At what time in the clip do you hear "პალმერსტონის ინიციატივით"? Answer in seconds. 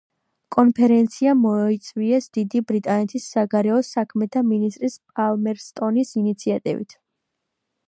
5.21-7.01